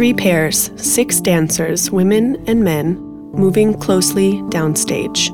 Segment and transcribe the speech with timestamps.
[0.00, 2.96] Three pairs, six dancers, women and men,
[3.34, 5.28] moving closely downstage.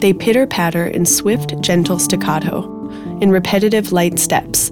[0.00, 2.62] They pitter patter in swift, gentle staccato,
[3.20, 4.70] in repetitive light steps,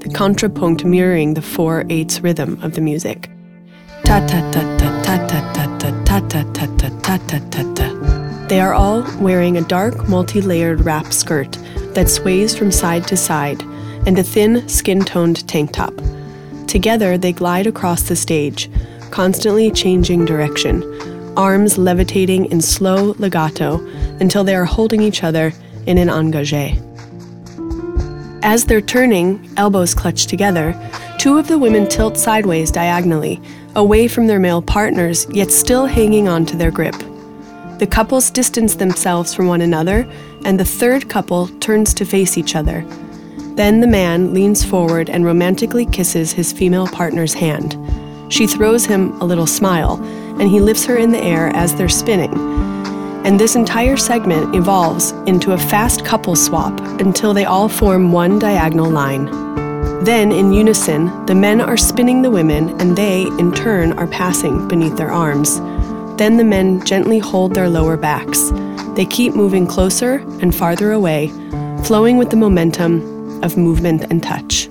[0.00, 3.30] the contrapunct mirroring the 4 8 rhythm of the music.
[4.06, 8.46] Ta ta ta ta ta ta ta ta ta ta ta ta ta ta ta.
[8.48, 11.52] They are all wearing a dark, multi layered wrap skirt
[11.94, 13.62] that sways from side to side
[14.04, 15.94] and a thin, skin toned tank top.
[16.74, 18.68] Together, they glide across the stage,
[19.12, 20.82] constantly changing direction,
[21.38, 23.78] arms levitating in slow legato
[24.18, 25.52] until they are holding each other
[25.86, 26.74] in an engagé.
[28.42, 30.74] As they're turning, elbows clutched together,
[31.16, 33.40] two of the women tilt sideways diagonally,
[33.76, 36.96] away from their male partners, yet still hanging on to their grip.
[37.78, 40.10] The couples distance themselves from one another,
[40.44, 42.84] and the third couple turns to face each other.
[43.54, 47.78] Then the man leans forward and romantically kisses his female partner's hand.
[48.28, 50.02] She throws him a little smile,
[50.40, 52.34] and he lifts her in the air as they're spinning.
[53.24, 58.40] And this entire segment evolves into a fast couple swap until they all form one
[58.40, 59.26] diagonal line.
[60.04, 64.66] Then, in unison, the men are spinning the women, and they, in turn, are passing
[64.66, 65.60] beneath their arms.
[66.18, 68.50] Then the men gently hold their lower backs.
[68.96, 71.28] They keep moving closer and farther away,
[71.84, 74.68] flowing with the momentum of movement and touch.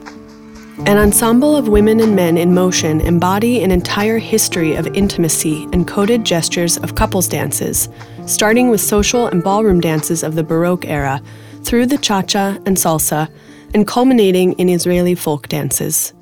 [0.86, 5.88] An ensemble of women and men in motion embody an entire history of intimacy and
[5.88, 7.90] coded gestures of couples dances,
[8.26, 11.22] starting with social and ballroom dances of the Baroque era,
[11.64, 13.32] through the cha cha and salsa,
[13.74, 16.14] and culminating in Israeli folk dances.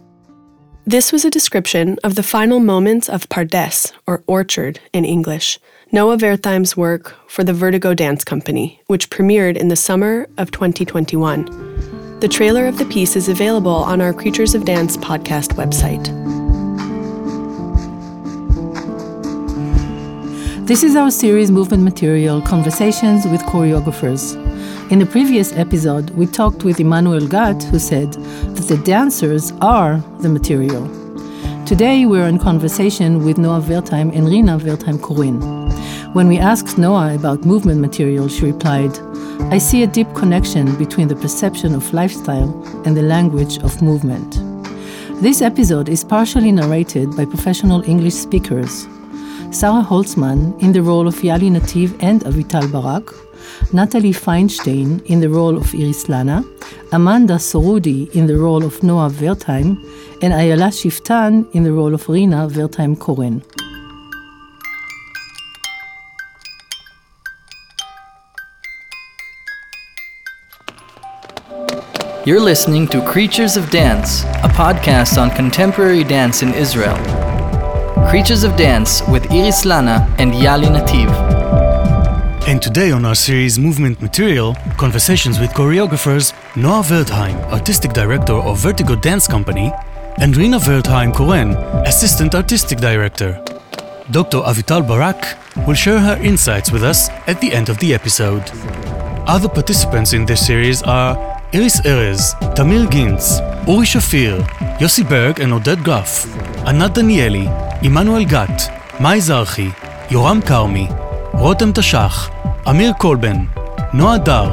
[0.86, 5.60] This was a description of the final moments of Pardes, or Orchard in English,
[5.92, 11.71] Noa Wertheim's work for the Vertigo Dance Company, which premiered in the summer of 2021.
[12.22, 16.06] The trailer of the piece is available on our Creatures of Dance podcast website.
[20.68, 24.36] This is our series movement material Conversations with Choreographers.
[24.92, 29.98] In the previous episode, we talked with Emmanuel Gat, who said that the dancers are
[30.20, 30.86] the material.
[31.66, 35.42] Today, we're in conversation with Noa Wertheim and Rina Wertheim Koren.
[36.14, 38.96] When we asked Noa about movement material, she replied,
[39.50, 42.52] I see a deep connection between the perception of lifestyle
[42.86, 44.40] and the language of movement.
[45.22, 48.88] This episode is partially narrated by professional English speakers.
[49.52, 53.14] Sarah Holtzman in the role of Yali Nativ and Avital Barak,
[53.74, 56.44] Natalie Feinstein in the role of Iris Lana,
[56.92, 59.78] Amanda Sorudi in the role of Noa Wertheim,
[60.22, 63.44] and Ayala Shiftan in the role of Rina Wertheim Koren.
[72.24, 76.96] You're listening to Creatures of Dance, a podcast on contemporary dance in Israel.
[78.12, 81.10] Creatures of Dance with Iris Lana and Yali Nativ.
[82.48, 88.60] And today on our series Movement Material, conversations with choreographers Noa Wertheim, Artistic Director of
[88.60, 89.72] Vertigo Dance Company,
[90.18, 91.56] and Rina Wertheim Koren,
[91.88, 93.44] Assistant Artistic Director.
[94.12, 94.42] Dr.
[94.42, 98.44] Avital Barak will share her insights with us at the end of the episode.
[99.28, 104.44] Other participants in this series are איריס ארז, תמיר גינץ, אורי שפיר,
[104.80, 106.26] יוסי ברג and עודד גרף,
[106.68, 107.48] ענת דניאלי,
[107.82, 108.62] עמנואל גת,
[109.00, 109.70] מאי זרחי,
[110.12, 110.88] יורם כרמי,
[111.34, 112.30] רותם תש"ח,
[112.70, 113.38] אמיר קולבן,
[113.94, 114.52] נועה דר,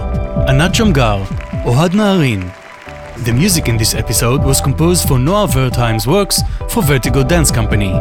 [0.48, 1.22] ענת שמגר,
[1.64, 2.48] אוהד נהרין.
[3.24, 7.92] The music in this episode was composed for Noa Wertheim's works for Vertigo Dance Company.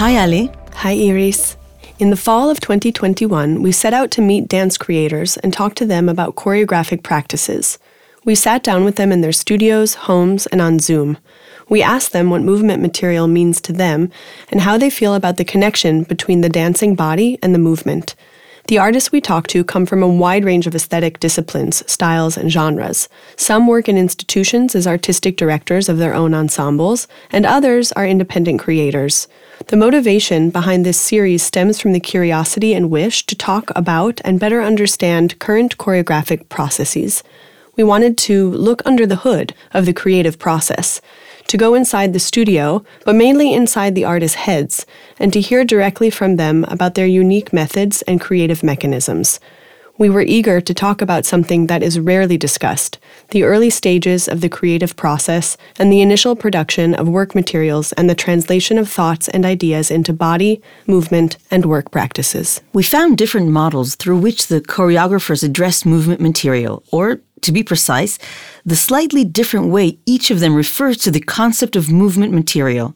[0.00, 0.50] Hi Ali.
[0.82, 1.56] Hi Iris.
[1.98, 5.86] In the fall of 2021, we set out to meet dance creators and talk to
[5.86, 7.78] them about choreographic practices–
[8.24, 11.18] we sat down with them in their studios, homes, and on Zoom.
[11.68, 14.10] We asked them what movement material means to them
[14.50, 18.14] and how they feel about the connection between the dancing body and the movement.
[18.66, 22.50] The artists we talked to come from a wide range of aesthetic disciplines, styles, and
[22.50, 23.10] genres.
[23.36, 28.58] Some work in institutions as artistic directors of their own ensembles, and others are independent
[28.58, 29.28] creators.
[29.66, 34.40] The motivation behind this series stems from the curiosity and wish to talk about and
[34.40, 37.22] better understand current choreographic processes.
[37.76, 41.00] We wanted to look under the hood of the creative process,
[41.48, 44.86] to go inside the studio, but mainly inside the artists' heads,
[45.18, 49.40] and to hear directly from them about their unique methods and creative mechanisms.
[49.96, 52.98] We were eager to talk about something that is rarely discussed
[53.30, 58.10] the early stages of the creative process and the initial production of work materials and
[58.10, 62.60] the translation of thoughts and ideas into body, movement, and work practices.
[62.72, 68.18] We found different models through which the choreographers addressed movement material, or to be precise,
[68.64, 72.94] the slightly different way each of them refers to the concept of movement material.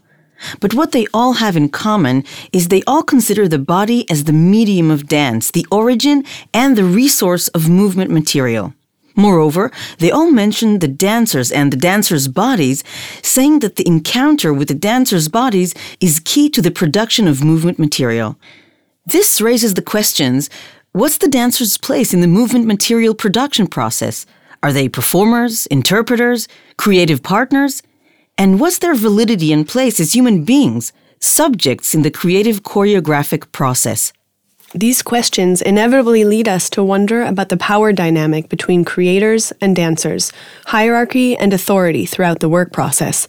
[0.61, 4.33] But what they all have in common is they all consider the body as the
[4.33, 6.25] medium of dance, the origin
[6.55, 8.75] and the resource of movement material.
[9.17, 12.85] Moreover, they all mention the dancers and the dancers' bodies,
[13.21, 17.81] saying that the encounter with the dancers' bodies is key to the production of movement
[17.81, 18.37] material.
[19.05, 20.49] This raises the questions
[20.93, 24.25] what's the dancer's place in the movement material production process?
[24.63, 27.83] Are they performers, interpreters, creative partners?
[28.37, 34.13] And what's their validity and place as human beings, subjects in the creative choreographic process?
[34.75, 40.31] These questions inevitably lead us to wonder about the power dynamic between creators and dancers,
[40.67, 43.29] hierarchy and authority throughout the work process.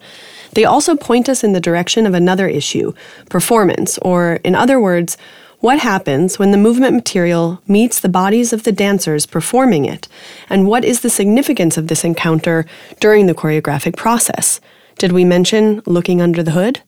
[0.54, 2.94] They also point us in the direction of another issue
[3.30, 5.16] performance, or, in other words,
[5.60, 10.08] what happens when the movement material meets the bodies of the dancers performing it,
[10.50, 12.66] and what is the significance of this encounter
[13.00, 14.62] during the choreographic process?
[14.98, 16.82] Did we mention looking under the hood?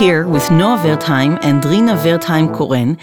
[0.00, 2.96] Here with Noa Wertheim and Rina Wertheim Koren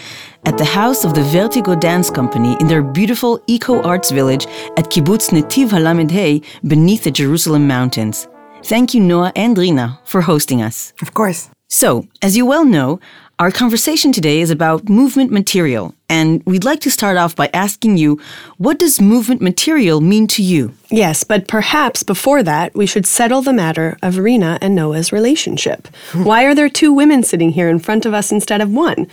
[0.46, 4.46] at the house of the Vertigo Dance Company in their beautiful eco arts village
[4.76, 8.26] at Kibbutz Netiv Halamed Hey beneath the Jerusalem mountains.
[8.64, 10.92] Thank you, Noa and Rina, for hosting us.
[11.00, 11.50] Of course.
[11.68, 12.98] So, as you well know,
[13.38, 17.96] our conversation today is about movement material, and we'd like to start off by asking
[17.98, 18.20] you
[18.56, 20.72] what does movement material mean to you?
[20.90, 25.86] Yes, but perhaps before that, we should settle the matter of Rina and Noa's relationship.
[26.14, 29.06] Why are there two women sitting here in front of us instead of one?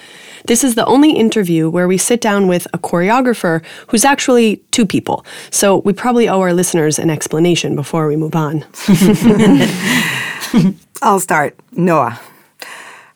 [0.46, 4.86] This is the only interview where we sit down with a choreographer who's actually two
[4.86, 5.26] people.
[5.50, 8.64] So we probably owe our listeners an explanation before we move on.
[11.02, 11.60] I'll start.
[11.72, 12.20] Noa.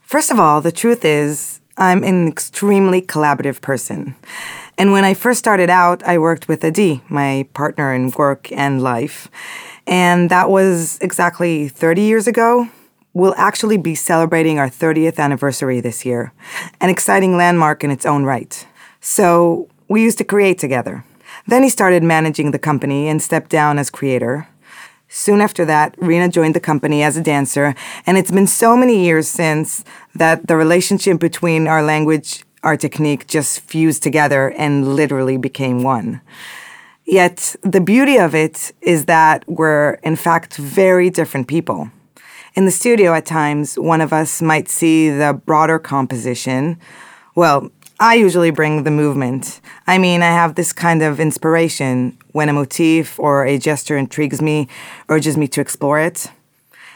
[0.01, 4.15] First of all, the truth is, I'm an extremely collaborative person.
[4.77, 8.83] And when I first started out, I worked with Adi, my partner in work and
[8.83, 9.29] life.
[9.87, 12.67] And that was exactly 30 years ago.
[13.13, 16.33] We'll actually be celebrating our 30th anniversary this year,
[16.81, 18.67] an exciting landmark in its own right.
[18.99, 21.05] So we used to create together.
[21.47, 24.49] Then he started managing the company and stepped down as creator.
[25.11, 27.73] Soon after that, Rina joined the company as a dancer,
[28.05, 29.83] and it's been so many years since
[30.13, 36.21] that the relationship between our language, our technique just fused together and literally became one.
[37.05, 41.89] Yet, the beauty of it is that we're, in fact, very different people.
[42.53, 46.77] In the studio, at times, one of us might see the broader composition.
[47.33, 49.59] Well, I usually bring the movement.
[49.85, 54.41] I mean, I have this kind of inspiration when a motif or a gesture intrigues
[54.41, 54.69] me,
[55.09, 56.31] urges me to explore it.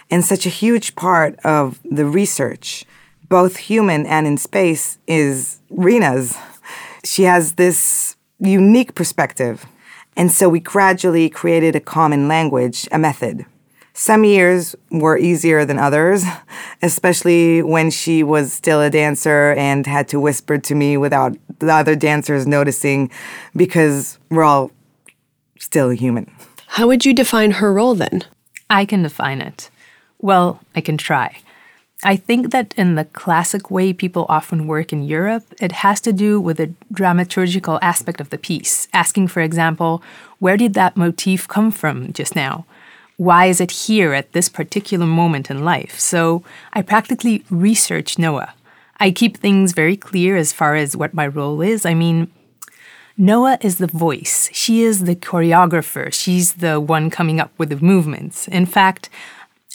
[0.09, 2.85] And such a huge part of the research,
[3.27, 6.37] both human and in space, is Rina's.
[7.03, 9.65] She has this unique perspective.
[10.15, 13.45] And so we gradually created a common language, a method.
[13.93, 16.23] Some years were easier than others,
[16.81, 21.71] especially when she was still a dancer and had to whisper to me without the
[21.71, 23.11] other dancers noticing
[23.55, 24.71] because we're all
[25.59, 26.31] still human.
[26.67, 28.23] How would you define her role then?
[28.67, 29.69] I can define it.
[30.19, 31.37] Well, I can try.
[32.03, 36.11] I think that in the classic way people often work in Europe, it has to
[36.11, 40.01] do with the dramaturgical aspect of the piece, asking, for example,
[40.39, 42.65] where did that motif come from just now?
[43.23, 45.97] Why is it here at this particular moment in life?
[45.97, 48.53] So I practically research Noa.
[48.99, 51.85] I keep things very clear as far as what my role is.
[51.85, 52.29] I mean,
[53.17, 54.49] Noa is the voice.
[54.51, 56.11] She is the choreographer.
[56.11, 58.49] She's the one coming up with the movements.
[58.49, 59.09] In fact,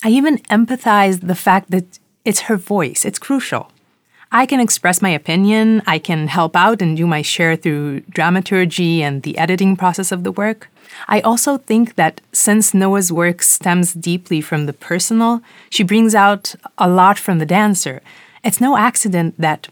[0.05, 3.07] I even empathize the fact that it's her voice.
[3.07, 3.73] It's crucial.
[4.31, 9.03] I can express my opinion, I can help out and do my share through dramaturgy
[9.03, 10.69] and the editing process of the work.
[11.07, 16.55] I also think that since Noa's work stems deeply from the personal, she brings out
[16.77, 18.03] a lot from the dancer.
[18.43, 19.69] It's no accident that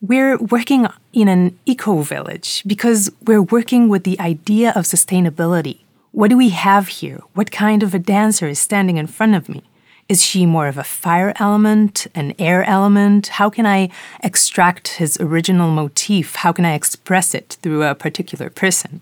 [0.00, 5.78] we're working in an eco village because we're working with the idea of sustainability.
[6.10, 7.20] What do we have here?
[7.34, 9.62] What kind of a dancer is standing in front of me?
[10.08, 13.28] Is she more of a fire element, an air element?
[13.28, 13.88] How can I
[14.20, 16.34] extract his original motif?
[16.34, 19.00] How can I express it through a particular person?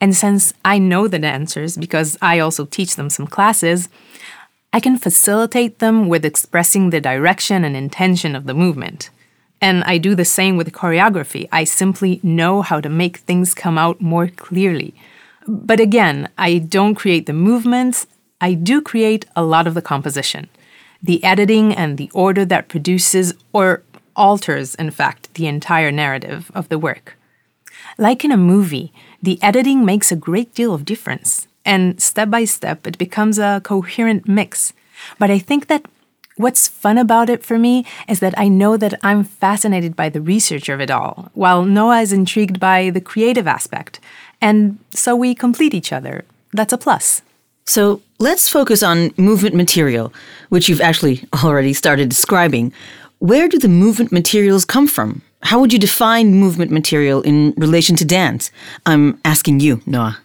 [0.00, 3.88] And since I know the dancers, because I also teach them some classes,
[4.72, 9.10] I can facilitate them with expressing the direction and intention of the movement.
[9.60, 11.48] And I do the same with choreography.
[11.50, 14.94] I simply know how to make things come out more clearly.
[15.48, 18.06] But again, I don't create the movements,
[18.38, 20.48] I do create a lot of the composition.
[21.02, 23.82] the editing and the order that produces or
[24.14, 27.16] alters, in fact, the entire narrative of the work.
[27.98, 28.92] Like in a movie,
[29.22, 33.60] the editing makes a great deal of difference, and step by step it becomes a
[33.64, 34.72] coherent mix.
[35.18, 35.86] But I think that
[36.36, 40.20] what's fun about it for me is that I know that I'm fascinated by the
[40.20, 44.00] research of it all, while Noa is intrigued by the creative aspect.
[44.40, 46.24] And so we complete each other.
[46.52, 47.22] That's a plus.
[47.64, 50.12] So let's focus on movement material,
[50.50, 52.72] which you've actually already started describing.
[53.18, 55.22] Where do the movement materials come from?
[55.46, 58.50] How would you define movement material in relation to dance?
[58.84, 60.18] I'm asking you, Noa.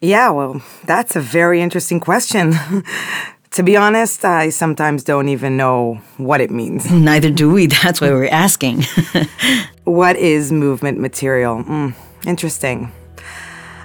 [0.00, 2.54] Yeah, well, that's a very interesting question.
[3.50, 6.88] to be honest, I sometimes don't even know what it means.
[6.88, 7.66] Neither do we.
[7.82, 8.84] That's why we're asking.
[9.84, 11.64] what is movement material?
[11.64, 12.92] Mm, interesting.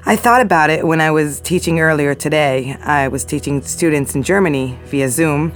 [0.06, 2.78] I thought about it when I was teaching earlier today.
[2.84, 5.54] I was teaching students in Germany via Zoom,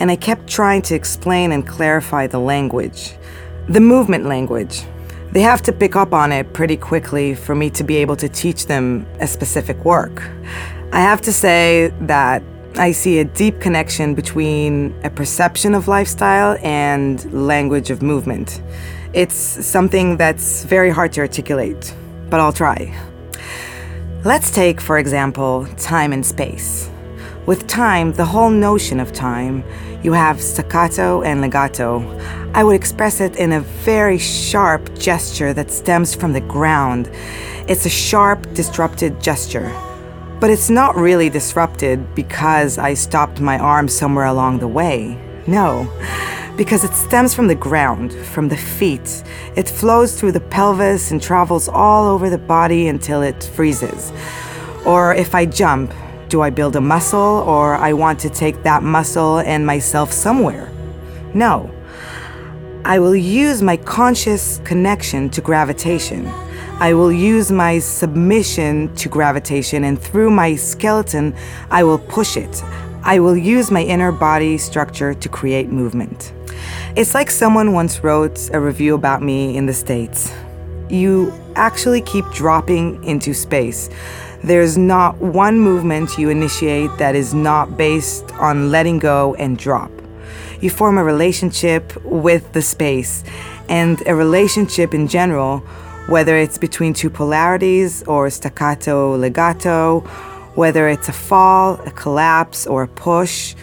[0.00, 3.14] and I kept trying to explain and clarify the language,
[3.68, 4.82] the movement language.
[5.32, 8.28] They have to pick up on it pretty quickly for me to be able to
[8.28, 10.22] teach them a specific work.
[10.92, 12.42] I have to say that
[12.76, 18.62] I see a deep connection between a perception of lifestyle and language of movement.
[19.12, 21.92] It's something that's very hard to articulate,
[22.30, 22.94] but I'll try.
[24.24, 26.88] Let's take, for example, time and space.
[27.46, 29.64] With time, the whole notion of time,
[30.02, 32.00] you have staccato and legato.
[32.54, 37.10] I would express it in a very sharp gesture that stems from the ground.
[37.68, 39.70] It's a sharp, disrupted gesture.
[40.40, 45.18] But it's not really disrupted because I stopped my arm somewhere along the way.
[45.46, 45.90] No
[46.56, 49.22] because it stems from the ground, from the feet.
[49.56, 54.12] It flows through the pelvis and travels all over the body until it freezes.
[54.86, 55.92] Or if I jump,
[56.28, 60.70] do I build a muscle or I want to take that muscle and myself somewhere?
[61.34, 61.70] No.
[62.84, 66.26] I will use my conscious connection to gravitation.
[66.78, 71.34] I will use my submission to gravitation, and through my skeleton,
[71.70, 72.62] I will push it.
[73.02, 76.32] I will use my inner body structure to create movement.
[76.94, 80.32] It's like someone once wrote a review about me in the States.
[80.90, 83.88] You actually keep dropping into space.
[84.44, 89.90] There's not one movement you initiate that is not based on letting go and drop.
[90.60, 93.24] You form a relationship with the space
[93.68, 95.58] and a relationship in general,
[96.08, 100.00] whether it's between two polarities or staccato, legato,
[100.54, 103.54] whether it's a fall, a collapse, or a push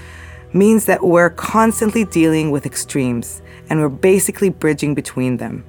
[0.54, 5.66] means that we're constantly dealing with extremes and we're basically bridging between them.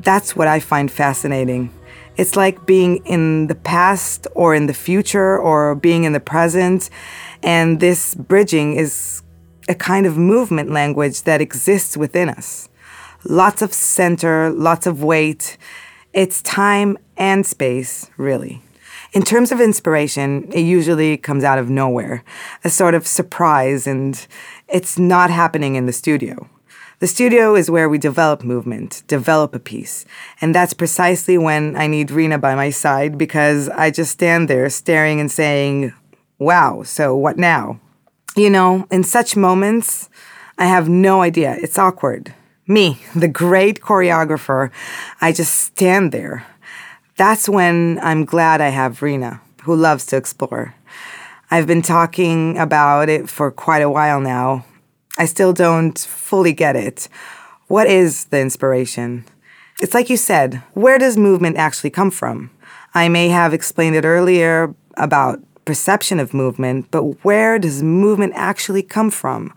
[0.00, 1.72] That's what I find fascinating.
[2.20, 6.90] It's like being in the past or in the future or being in the present.
[7.42, 9.22] And this bridging is
[9.70, 12.68] a kind of movement language that exists within us.
[13.24, 15.56] Lots of center, lots of weight.
[16.12, 18.60] It's time and space, really.
[19.14, 22.22] In terms of inspiration, it usually comes out of nowhere,
[22.62, 24.26] a sort of surprise, and
[24.68, 26.50] it's not happening in the studio.
[27.00, 30.04] The studio is where we develop movement, develop a piece.
[30.42, 34.68] And that's precisely when I need Rina by my side because I just stand there
[34.68, 35.94] staring and saying,
[36.38, 37.80] wow, so what now?
[38.36, 40.10] You know, in such moments,
[40.58, 41.56] I have no idea.
[41.62, 42.34] It's awkward.
[42.66, 44.70] Me, the great choreographer,
[45.22, 46.46] I just stand there,
[47.16, 50.74] that's when I'm glad I have Rina, who loves to explore.
[51.50, 54.66] I've been talking about it for quite a while now.
[55.20, 57.06] I still don't fully get it.
[57.66, 59.26] What is the inspiration?
[59.78, 62.50] It's like you said, where does movement actually come from?
[62.94, 68.82] I may have explained it earlier about perception of movement, but where does movement actually
[68.82, 69.52] come from?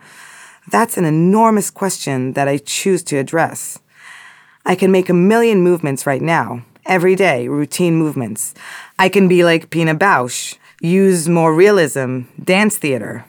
[0.70, 3.79] That's an enormous question that I choose to address.
[4.65, 8.53] I can make a million movements right now, every day, routine movements.
[9.00, 13.24] I can be like Pina Bausch, use more realism, dance theater.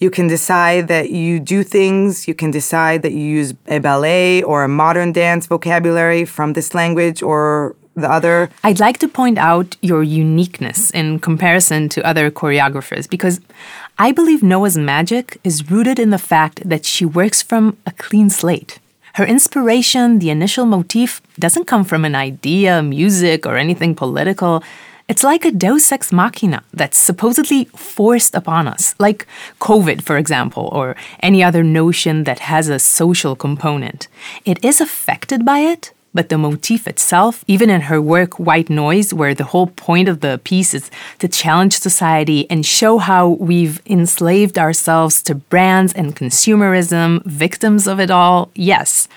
[0.00, 4.42] You can decide that you do things, you can decide that you use a ballet
[4.42, 8.48] or a modern dance vocabulary from this language or the other.
[8.64, 13.40] I'd like to point out your uniqueness in comparison to other choreographers because
[13.98, 18.30] I believe Noa's magic is rooted in the fact that she works from a clean
[18.30, 18.78] slate.
[19.14, 24.62] Her inspiration, the initial motif, doesn't come from an idea, music, or anything political.
[25.10, 29.26] It's like a deus ex machina that's supposedly forced upon us, like
[29.58, 34.06] COVID, for example, or any other notion that has a social component.
[34.44, 39.12] It is affected by it, but the motif itself, even in her work White Noise,
[39.12, 43.82] where the whole point of the piece is to challenge society and show how we've
[43.86, 49.08] enslaved ourselves to brands and consumerism, victims of it all, yes.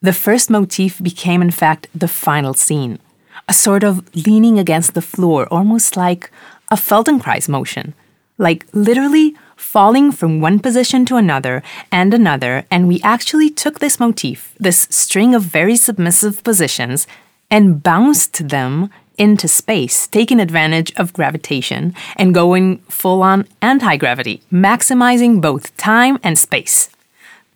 [0.00, 3.00] The first motif became, in fact, the final scene,
[3.48, 6.30] a sort of leaning against the floor, almost like
[6.70, 7.94] a Feldenkrais motion,
[8.38, 14.00] like literally falling from one position to another and another, and we actually took this
[14.00, 17.06] motif, this string of very submissive positions,
[17.50, 24.42] and bounced them into space, taking advantage of gravitation and going full on anti gravity,
[24.52, 26.90] maximizing both time and space.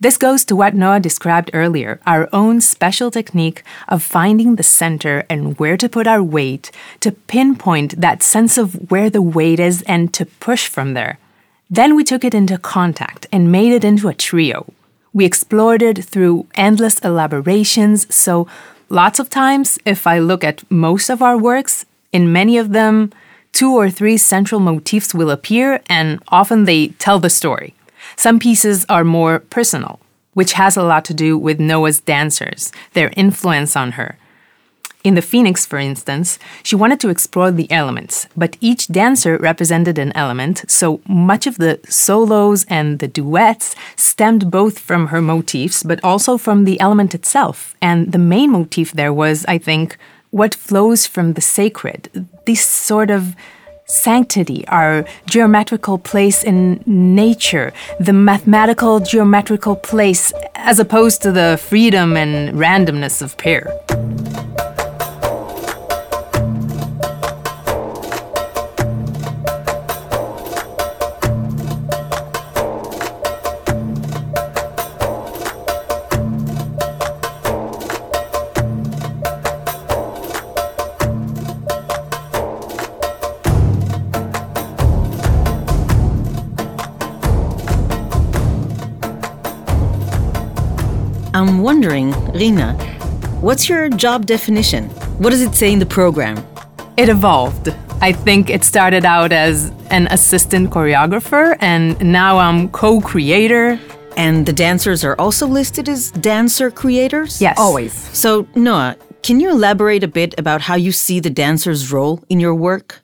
[0.00, 5.25] This goes to what Noa described earlier our own special technique of finding the center
[5.28, 9.83] and where to put our weight, to pinpoint that sense of where the weight is
[9.83, 11.19] and to push from there.
[11.69, 14.73] Then we took it into contact and made it into a trio.
[15.12, 18.47] We explored it through endless elaborations, so
[18.88, 23.12] lots of times, if I look at most of our works, in many of them,
[23.52, 27.75] two or three central motifs will appear, and often they tell the story.
[28.19, 30.01] Some pieces are more personal,
[30.35, 34.19] which has a lot to do with Noa's dancers, their influence on her.
[35.05, 40.01] In the Phoenix, for instance, she wanted to explore the elements, but each dancer represented
[40.01, 45.85] an element, so much of the solos and the duets stemmed both from her motifs,
[45.85, 47.77] but also from the element itself.
[47.81, 49.97] And the main motif there was, I think,
[50.31, 53.37] what flows from the sacred, this sort of
[53.88, 62.16] sanctity, our geometrical place in nature, the mathematical geometrical place, as opposed to the freedom
[62.16, 63.66] and randomness of pair.
[91.99, 92.75] I'm Rina,
[93.41, 94.89] what's your job definition?
[95.19, 96.37] What does it say in the program?
[96.97, 97.71] It evolved.
[98.01, 103.81] I think it started out as an assistant choreographer, and now I'm co creator.
[104.17, 107.41] And the dancers are also listed as dancer creators?
[107.41, 107.57] Yes.
[107.59, 107.95] Always.
[108.17, 112.39] So, Noa, can you elaborate a bit about how you see the dancer's role in
[112.39, 113.03] your work?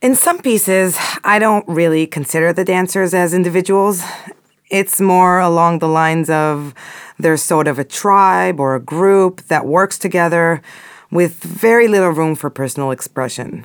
[0.00, 4.04] In some pieces, I don't really consider the dancers as individuals.
[4.70, 6.74] It's more along the lines of
[7.18, 10.62] there's sort of a tribe or a group that works together
[11.10, 13.64] with very little room for personal expression.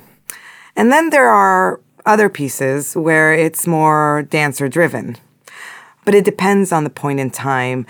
[0.74, 5.16] And then there are other pieces where it's more dancer driven.
[6.04, 7.86] But it depends on the point in time.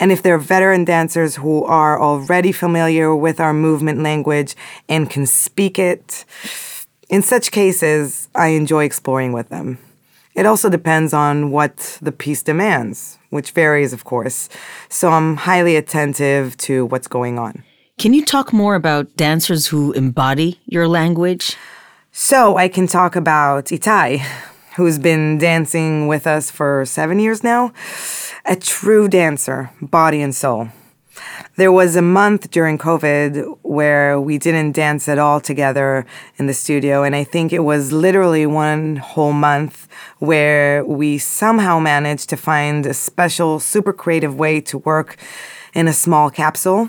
[0.00, 4.56] And if they're veteran dancers who are already familiar with our movement language
[4.88, 6.24] and can speak it,
[7.08, 9.78] in such cases, I enjoy exploring with them.
[10.34, 14.48] It also depends on what the piece demands, which varies, of course.
[14.88, 17.64] So I'm highly attentive to what's going on.
[17.98, 21.56] Can you talk more about dancers who embody your language?
[22.10, 24.20] So I can talk about Itai,
[24.76, 27.72] who's been dancing with us for seven years now.
[28.44, 30.68] A true dancer, body and soul.
[31.56, 36.06] There was a month during COVID where we didn't dance at all together
[36.38, 41.78] in the studio, and I think it was literally one whole month where we somehow
[41.78, 45.16] managed to find a special, super creative way to work
[45.74, 46.88] in a small capsule.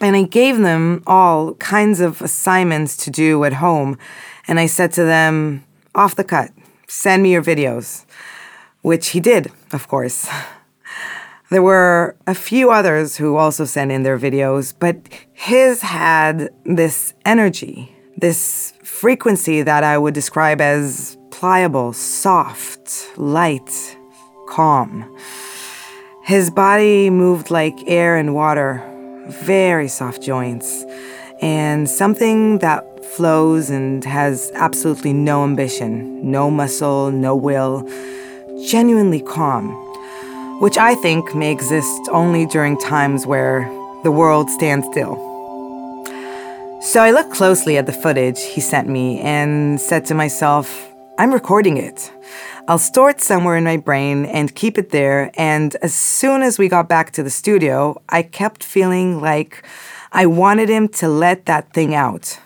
[0.00, 3.98] And I gave them all kinds of assignments to do at home,
[4.46, 6.50] and I said to them, off the cut,
[6.86, 8.04] send me your videos,
[8.82, 10.28] which he did, of course.
[11.52, 14.96] There were a few others who also sent in their videos, but
[15.34, 23.98] his had this energy, this frequency that I would describe as pliable, soft, light,
[24.48, 25.14] calm.
[26.24, 28.82] His body moved like air and water,
[29.28, 30.86] very soft joints,
[31.42, 37.86] and something that flows and has absolutely no ambition, no muscle, no will,
[38.64, 39.81] genuinely calm
[40.60, 43.64] which I think may exist only during times where
[44.02, 45.16] the world stands still.
[46.82, 50.88] So I looked closely at the footage he sent me and said to myself,
[51.18, 52.10] I'm recording it.
[52.66, 55.30] I'll store it somewhere in my brain and keep it there.
[55.34, 59.62] And as soon as we got back to the studio, I kept feeling like
[60.10, 62.38] I wanted him to let that thing out.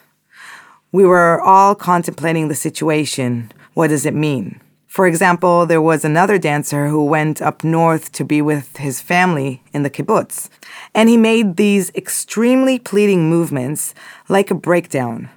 [0.92, 3.52] We were all contemplating the situation.
[3.74, 4.60] What does it mean?
[4.96, 9.62] For example, there was another dancer who went up north to be with his family
[9.74, 10.48] in the kibbutz,
[10.94, 13.94] and he made these extremely pleading movements
[14.30, 15.28] like a breakdown.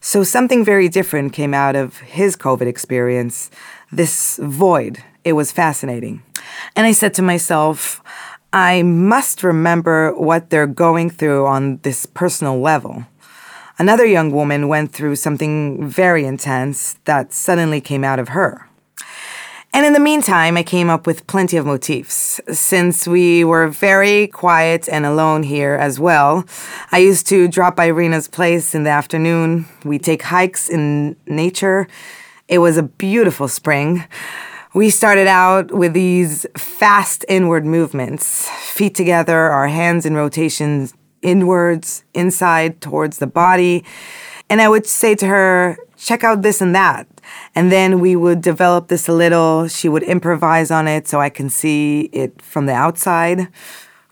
[0.00, 3.52] So something very different came out of his COVID experience
[3.92, 5.04] this void.
[5.22, 6.24] It was fascinating.
[6.74, 8.02] And I said to myself,
[8.52, 13.06] I must remember what they're going through on this personal level.
[13.78, 18.68] Another young woman went through something very intense that suddenly came out of her.
[19.74, 22.40] And in the meantime, I came up with plenty of motifs.
[22.48, 26.44] Since we were very quiet and alone here as well,
[26.92, 29.66] I used to drop by Rina's place in the afternoon.
[29.84, 31.88] We take hikes in nature.
[32.46, 34.04] It was a beautiful spring.
[34.74, 42.04] We started out with these fast inward movements, feet together, our hands in rotations inwards,
[42.14, 43.84] inside towards the body.
[44.48, 47.08] And I would say to her, check out this and that.
[47.54, 49.66] And then we would develop this a little.
[49.68, 53.48] She would improvise on it so I can see it from the outside.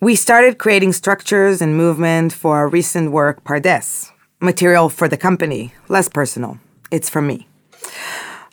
[0.00, 5.74] We started creating structures and movement for our recent work, Pardes, material for the company,
[5.88, 6.58] less personal.
[6.90, 7.46] It's for me.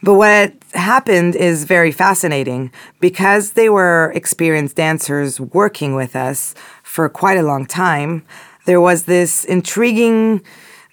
[0.04, 2.72] But what happened is very fascinating.
[3.00, 8.24] Because they were experienced dancers working with us for quite a long time,
[8.66, 10.42] there was this intriguing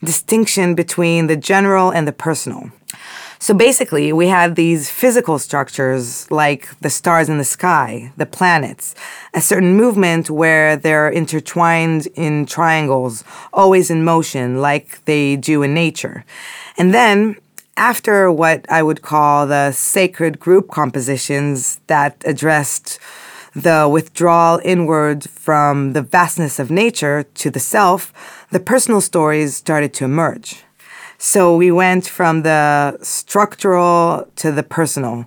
[0.02, 2.70] distinction between the general and the personal.
[3.38, 8.94] So basically, we had these physical structures like the stars in the sky, the planets,
[9.34, 15.74] a certain movement where they're intertwined in triangles, always in motion, like they do in
[15.74, 16.24] nature.
[16.78, 17.36] And then,
[17.76, 22.98] after what I would call the sacred group compositions that addressed
[23.56, 28.12] the withdrawal inward from the vastness of nature to the self,
[28.50, 30.62] the personal stories started to emerge.
[31.16, 35.24] So we went from the structural to the personal.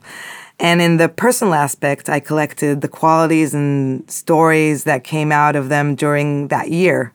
[0.60, 5.70] And in the personal aspect, I collected the qualities and stories that came out of
[5.70, 7.12] them during that year.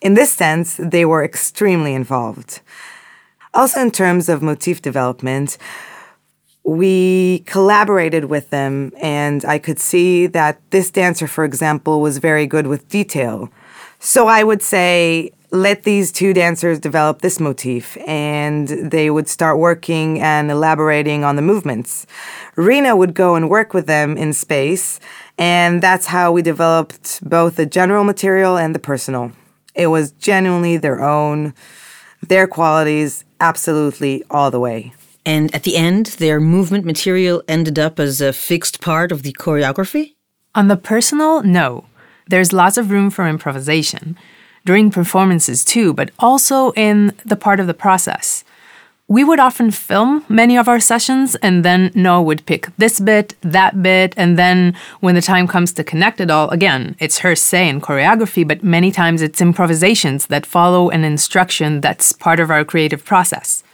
[0.00, 2.60] In this sense, they were extremely involved.
[3.52, 5.58] Also, in terms of motif development,
[6.70, 12.46] we collaborated with them, and I could see that this dancer, for example, was very
[12.46, 13.50] good with detail.
[13.98, 19.58] So I would say, let these two dancers develop this motif, and they would start
[19.58, 22.06] working and elaborating on the movements.
[22.54, 25.00] Rina would go and work with them in space,
[25.36, 29.32] and that's how we developed both the general material and the personal.
[29.74, 31.52] It was genuinely their own,
[32.22, 34.94] their qualities, absolutely all the way.
[35.24, 39.32] And at the end, their movement material ended up as a fixed part of the
[39.32, 40.14] choreography?
[40.54, 41.84] On the personal, no.
[42.28, 44.16] There's lots of room for improvisation.
[44.64, 48.44] During performances, too, but also in the part of the process.
[49.08, 53.34] We would often film many of our sessions, and then Noa would pick this bit,
[53.40, 57.34] that bit, and then when the time comes to connect it all, again, it's her
[57.34, 62.50] say in choreography, but many times it's improvisations that follow an instruction that's part of
[62.50, 63.64] our creative process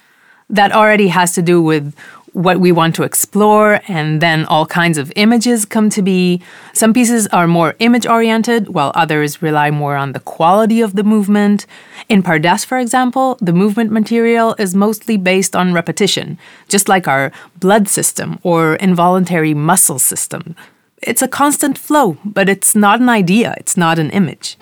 [0.50, 1.94] that already has to do with
[2.36, 6.42] what we want to explore, and then all kinds of images come to be.
[6.74, 11.02] Some pieces are more image oriented, while others rely more on the quality of the
[11.02, 11.64] movement.
[12.10, 17.32] In Pardes, for example, the movement material is mostly based on repetition, just like our
[17.58, 20.54] blood system or involuntary muscle system.
[21.02, 24.58] It's a constant flow, but it's not an idea, it's not an image.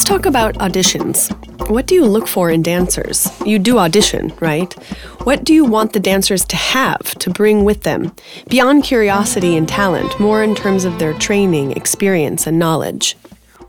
[0.00, 1.28] Let's talk about auditions.
[1.68, 3.30] What do you look for in dancers?
[3.44, 4.72] You do audition, right?
[5.24, 8.12] What do you want the dancers to have, to bring with them?
[8.48, 13.14] Beyond curiosity and talent, more in terms of their training, experience, and knowledge.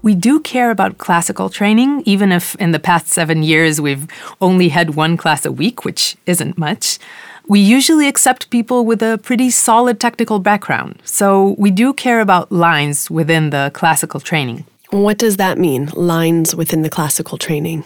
[0.03, 4.07] We do care about classical training, even if in the past seven years we've
[4.39, 6.97] only had one class a week, which isn't much.
[7.49, 12.53] We usually accept people with a pretty solid technical background, so we do care about
[12.53, 14.63] lines within the classical training.
[14.91, 17.85] What does that mean, lines within the classical training?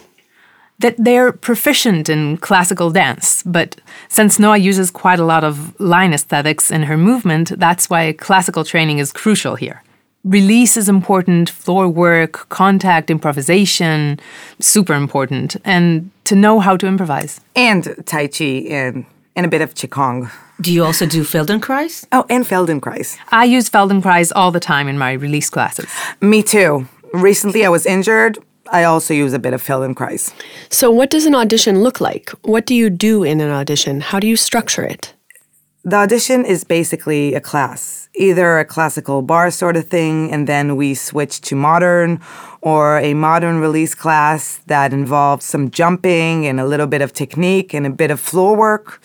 [0.80, 6.12] That they're proficient in classical dance, but since Noa uses quite a lot of line
[6.12, 9.84] aesthetics in her movement, that's why classical training is crucial here.
[10.24, 14.18] Release is important, floor work, contact, improvisation,
[14.58, 17.40] super important, and to know how to improvise.
[17.54, 20.28] And Tai Chi and, and a bit of Qigong.
[20.60, 22.06] Do you also do Feldenkrais?
[22.10, 23.18] Oh, and Feldenkrais.
[23.30, 25.86] I use Feldenkrais all the time in my release classes.
[26.20, 26.88] Me too.
[27.22, 28.38] Recently, I was injured.
[28.72, 30.32] I also use a bit of Feldenkrais.
[30.70, 32.30] So, what does an audition look like?
[32.42, 34.00] What do you do in an audition?
[34.00, 35.14] How do you structure it?
[35.84, 40.74] The audition is basically a class, either a classical bar sort of thing, and then
[40.74, 42.20] we switch to modern,
[42.60, 47.72] or a modern release class that involves some jumping and a little bit of technique
[47.72, 49.00] and a bit of floor work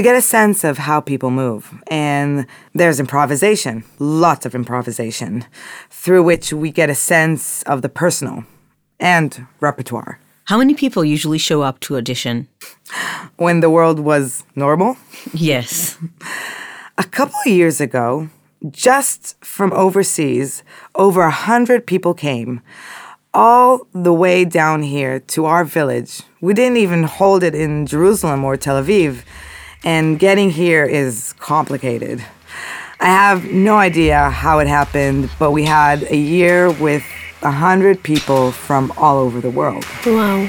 [0.00, 1.74] to get a sense of how people move.
[1.88, 5.44] And there's improvisation, lots of improvisation,
[5.90, 8.44] through which we get a sense of the personal
[8.98, 10.18] and repertoire.
[10.44, 12.48] How many people usually show up to audition?
[13.36, 14.96] When the world was normal?
[15.34, 15.98] Yes.
[16.96, 18.30] A couple of years ago,
[18.70, 20.62] just from overseas,
[20.94, 22.62] over a hundred people came,
[23.34, 26.22] all the way down here to our village.
[26.40, 29.24] We didn't even hold it in Jerusalem or Tel Aviv,
[29.84, 32.24] and getting here is complicated.
[33.00, 37.04] I have no idea how it happened, but we had a year with
[37.42, 39.84] a hundred people from all over the world.
[40.04, 40.48] Wow.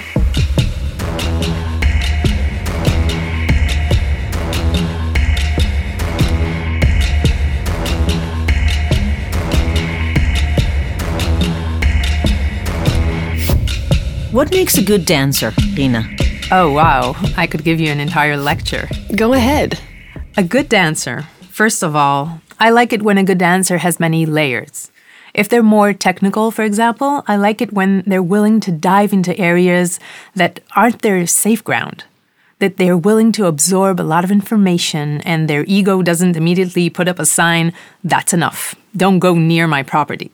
[14.32, 16.04] What makes a good dancer, Rina?
[16.52, 17.16] Oh, wow.
[17.38, 18.90] I could give you an entire lecture.
[19.16, 19.78] Go ahead.
[20.38, 24.26] A good dancer, first of all, I like it when a good dancer has many
[24.26, 24.90] layers.
[25.34, 29.38] If they're more technical, for example, I like it when they're willing to dive into
[29.38, 30.00] areas
[30.36, 32.06] that aren't their safe ground.
[32.60, 37.10] That they're willing to absorb a lot of information and their ego doesn't immediately put
[37.10, 37.74] up a sign,
[38.06, 38.76] that's enough.
[38.96, 40.32] Don't go near my property.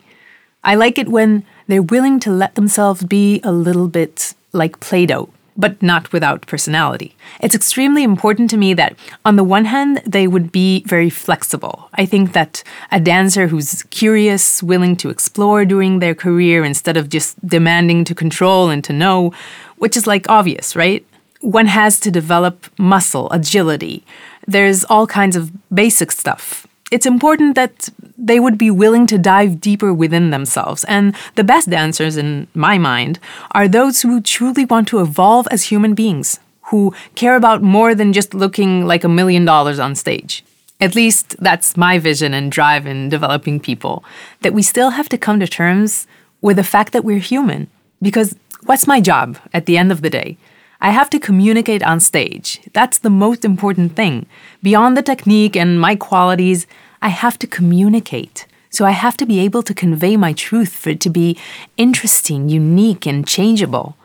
[0.64, 5.08] I like it when they're willing to let themselves be a little bit like Play
[5.08, 7.16] Doh, but not without personality.
[7.42, 11.90] It's extremely important to me that, on the one hand, they would be very flexible.
[11.96, 17.10] I think that a dancer who's curious, willing to explore during their career instead of
[17.10, 19.34] just demanding to control and to know,
[19.78, 21.06] which is like obvious, right?
[21.42, 24.04] One has to develop muscle, agility.
[24.48, 29.60] There's all kinds of basic stuff it's important that they would be willing to dive
[29.60, 30.84] deeper within themselves.
[30.86, 33.20] And the best dancers, in my mind,
[33.52, 38.14] are those who truly want to evolve as human beings, who care about more than
[38.14, 40.44] just looking like a million dollars on stage.
[40.80, 44.04] At least that's my vision and drive in developing people,
[44.42, 46.08] that we still have to come to terms
[46.42, 47.68] with the fact that we're human.
[48.02, 50.38] Because what's my job at the end of the day?
[50.80, 52.62] I have to communicate on stage.
[52.74, 54.28] That's the most important thing.
[54.62, 56.68] Beyond the technique and my qualities,
[57.02, 58.46] I have to communicate.
[58.70, 61.38] So I have to be able to convey my truth for it to be
[61.78, 63.96] interesting, unique, and changeable.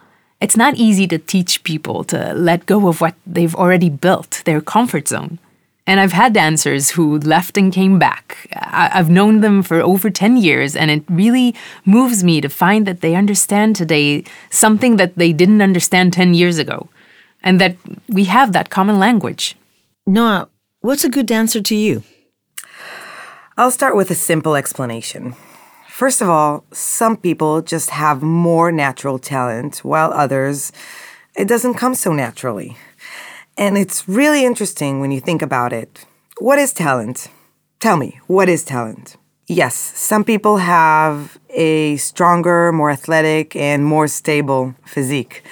[0.41, 4.61] It's not easy to teach people to let go of what they've already built, their
[4.61, 5.39] comfort zone.
[5.85, 8.47] And I've had dancers who left and came back.
[8.55, 13.01] I've known them for over 10 years, and it really moves me to find that
[13.01, 16.89] they understand today something that they didn't understand 10 years ago,
[17.43, 17.77] and that
[18.09, 19.57] we have that common language.
[20.07, 20.49] Noa,
[20.83, 22.05] what's a good dancer to you?
[23.57, 25.35] I'll start with a simple explanation.
[25.89, 30.73] First of all, some people just have more natural talent, while others,
[31.37, 32.77] it doesn't come so naturally.
[33.57, 36.07] And it's really interesting when you think about it.
[36.39, 37.29] What is talent?
[37.81, 39.17] Tell me, what is talent?
[39.47, 45.43] Yes, some people have a stronger, more athletic, and more stable physique.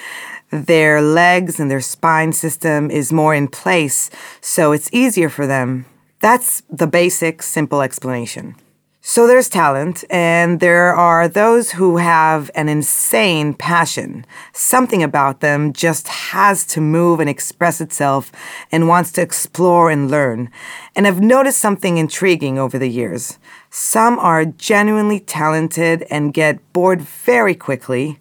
[0.49, 4.09] Their legs and their spine system is more in place,
[4.41, 5.85] so it's easier for them.
[6.19, 8.55] That's the basic, simple explanation.
[9.03, 14.27] So there's talent, and there are those who have an insane passion.
[14.53, 18.31] Something about them just has to move and express itself
[18.71, 20.51] and wants to explore and learn.
[20.95, 23.39] And I've noticed something intriguing over the years.
[23.71, 28.19] Some are genuinely talented and get bored very quickly.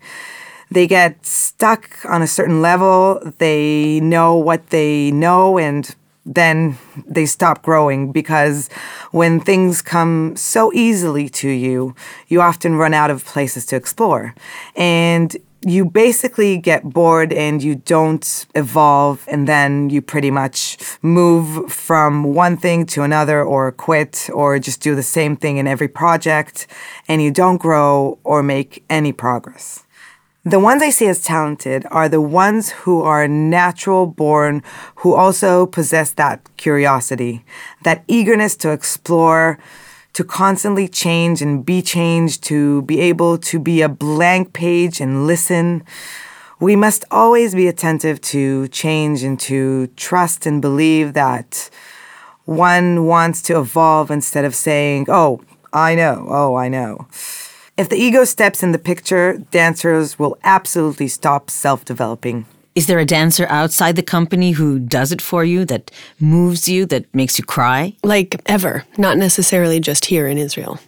[0.71, 3.21] They get stuck on a certain level.
[3.37, 5.95] They know what they know and
[6.27, 8.69] then they stop growing because
[9.11, 11.95] when things come so easily to you,
[12.29, 14.35] you often run out of places to explore.
[14.77, 21.71] And you basically get bored and you don't evolve, and then you pretty much move
[21.71, 25.89] from one thing to another, or quit, or just do the same thing in every
[25.89, 26.67] project,
[27.09, 29.85] and you don't grow or make any progress.
[30.45, 34.63] The ones I see as talented are the ones who are natural born,
[34.97, 37.45] who also possess that curiosity,
[37.85, 39.59] that eagerness to explore,
[40.15, 45.27] to constantly change and be changed, to be able to be a blank page and
[45.27, 45.85] listen.
[46.59, 51.69] We must always be attentive to change and to trust and believe that
[52.47, 57.09] one wants to evolve instead of saying, oh, I know, oh, I know.
[57.81, 62.45] If the ego steps in the picture, dancers will absolutely stop self developing.
[62.75, 66.85] Is there a dancer outside the company who does it for you, that moves you,
[66.85, 67.97] that makes you cry?
[68.05, 70.79] Like ever, not necessarily just here in Israel.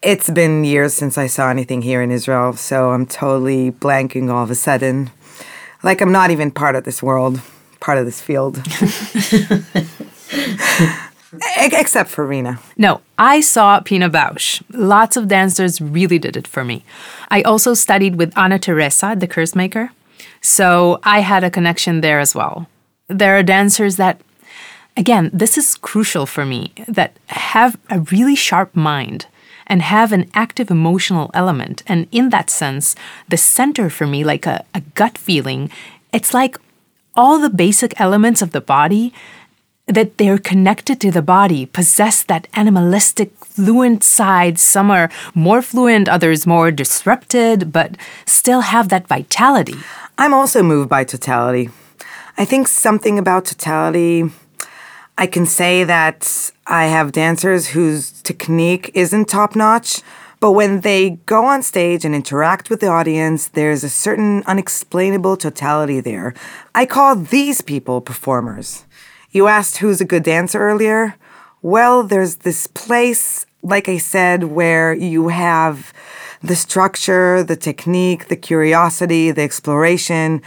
[0.00, 4.42] It's been years since I saw anything here in Israel, so I'm totally blanking all
[4.42, 5.10] of a sudden.
[5.82, 7.42] Like I'm not even part of this world,
[7.80, 8.56] part of this field.
[11.56, 12.60] Except for Rina.
[12.76, 14.62] No, I saw Pina Bausch.
[14.70, 16.84] Lots of dancers really did it for me.
[17.30, 19.90] I also studied with Anna Teresa, De Keersmaeker.
[20.40, 22.68] So I had a connection there as well.
[23.08, 24.20] There are dancers that,
[24.96, 29.26] again, this is crucial for me, that have a really sharp mind
[29.66, 31.82] and have an active emotional element.
[31.86, 32.94] And in that sense,
[33.28, 35.70] the center for me, like a, a gut feeling,
[36.12, 36.56] it's like
[37.14, 39.12] all the basic elements of the body
[39.86, 44.58] that they're connected to the body, possess that animalistic, fluent side.
[44.58, 49.76] Some are more fluent, others more disrupted, but still have that vitality.
[50.18, 51.70] I'm also moved by totality.
[52.36, 54.24] I think something about totality.
[55.16, 60.02] I can say that I have dancers whose technique isn't top notch,
[60.40, 65.36] but when they go on stage and interact with the audience, there's a certain unexplainable
[65.36, 66.34] totality there.
[66.74, 68.85] I call these people performers.
[69.36, 71.14] You asked who's a good dancer earlier?
[71.60, 75.92] Well, there's this place, like I said, where you have
[76.42, 80.40] the structure, the technique, the curiosity, the exploration,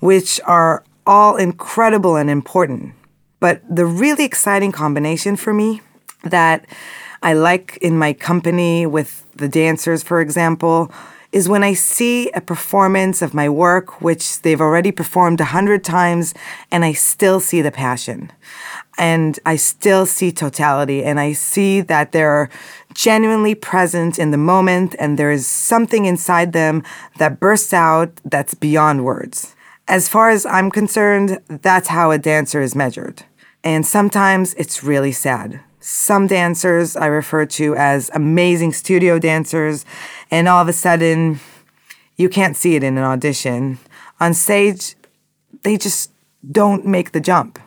[0.00, 2.92] which are all incredible and important.
[3.40, 5.80] But the really exciting combination for me
[6.24, 6.66] that
[7.22, 10.92] I like in my company with the dancers, for example,
[11.34, 15.82] is when I see a performance of my work, which they've already performed a hundred
[15.82, 16.32] times,
[16.70, 18.30] and I still see the passion.
[18.98, 22.48] And I still see totality, and I see that they're
[22.94, 26.84] genuinely present in the moment, and there is something inside them
[27.18, 29.56] that bursts out that's beyond words.
[29.88, 33.24] As far as I'm concerned, that's how a dancer is measured.
[33.64, 35.60] And sometimes it's really sad.
[35.86, 39.84] Some dancers I refer to as amazing studio dancers,
[40.30, 41.40] and all of a sudden,
[42.16, 43.78] you can't see it in an audition.
[44.18, 44.96] On stage,
[45.62, 46.10] they just
[46.50, 47.58] don't make the jump.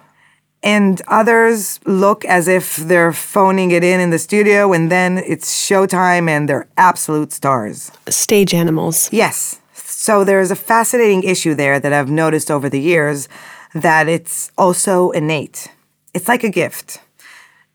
[0.64, 5.54] And others look as if they're phoning it in in the studio, and then it's
[5.54, 7.92] showtime and they're absolute stars.
[8.10, 9.14] Stage animals.
[9.14, 9.62] Yes.
[9.76, 13.30] So there's a fascinating issue there that I've noticed over the years
[13.76, 15.68] that it's also innate.
[16.16, 17.00] It's like a gift.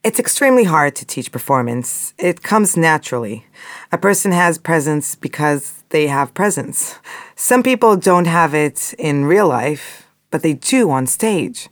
[0.04, 2.12] It's extremely hard to teach performance.
[2.18, 3.46] It comes naturally.
[3.92, 6.98] A person has presence because they have presence.
[7.36, 11.68] Some people don't have it in real life, but they do on stage.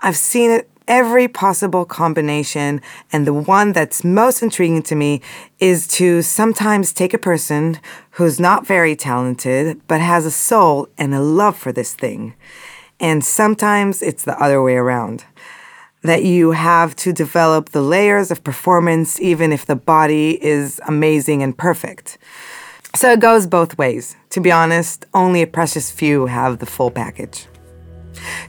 [0.00, 2.80] I've seen it every possible combination,
[3.12, 5.20] and the one that's most intriguing to me
[5.58, 7.78] is to sometimes take a person
[8.12, 12.32] who's not very talented, but has a soul and a love for this thing.
[12.98, 15.26] And sometimes it's the other way around
[16.02, 21.42] that you have to develop the layers of performance, even if the body is amazing
[21.42, 22.18] and perfect.
[22.94, 24.16] So it goes both ways.
[24.30, 27.46] To be honest, only a precious few have the full package.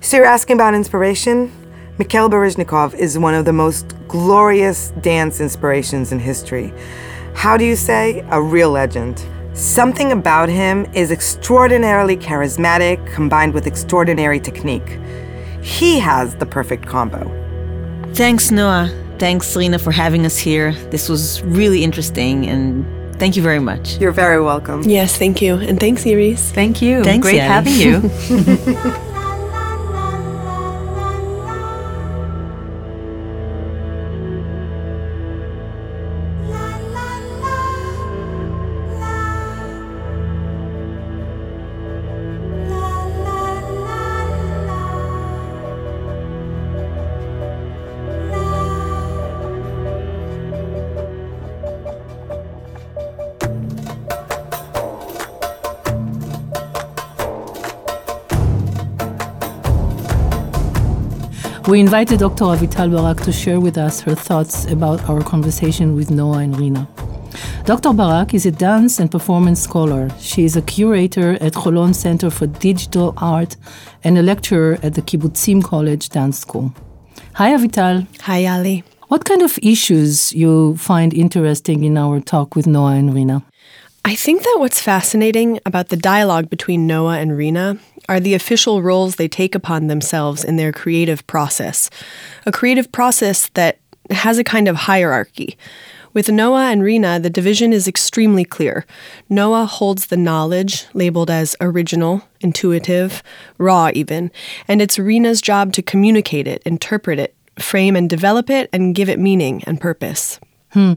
[0.01, 1.51] So you're asking about inspiration?
[1.97, 6.71] Mikhail Baryshnikov is one of the most glorious dance inspirations in history.
[7.33, 8.25] How do you say?
[8.29, 9.25] A real legend.
[9.53, 14.99] Something about him is extraordinarily charismatic combined with extraordinary technique.
[15.67, 17.21] He has the perfect combo.
[18.13, 18.89] Thanks, Noa.
[19.19, 20.71] Thanks, Rina, for having us here.
[20.91, 22.85] This was really interesting, and
[23.19, 23.97] thank you very much.
[23.97, 24.83] You're very welcome.
[24.83, 25.55] Yes, thank you.
[25.55, 26.51] And thanks, Iris.
[26.51, 27.03] Thank you.
[27.03, 27.69] Thanks, Great Yanni.
[27.69, 28.91] having you.
[61.67, 62.45] We invited Dr.
[62.45, 66.87] Avital Barak to share with us her thoughts about our conversation with Noa and Rina.
[67.65, 67.91] Dr.
[67.91, 70.09] Barak is a dance and performance scholar.
[70.17, 73.57] She is a curator at Holon Center for Digital Art
[74.01, 76.73] and a lecturer at the Kibbutzim College Dance School.
[77.33, 78.07] Hi, Avital.
[78.21, 78.85] Hi, Ali.
[79.09, 83.43] What kind of issues you find interesting in our talk with Noa and Rina?
[84.05, 87.77] I think that what's fascinating about the dialogue between Noa and Rina
[88.09, 91.89] are the official roles they take upon themselves in their creative process.
[92.45, 93.79] A creative process that
[94.09, 95.57] has a kind of hierarchy.
[96.13, 98.85] With Noa and Rina, the division is extremely clear.
[99.29, 103.21] Noa holds the knowledge, labeled as original, intuitive,
[103.57, 104.31] raw even,
[104.67, 109.09] and it's Rina's job to communicate it, interpret it, frame and develop it, and give
[109.09, 110.39] it meaning and purpose.
[110.71, 110.93] Hmm.